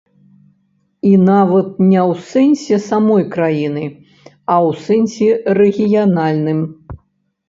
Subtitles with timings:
[1.07, 3.83] І нават не ў сэнсе самой краіны,
[4.51, 6.59] а ў сэнсе рэгіянальным.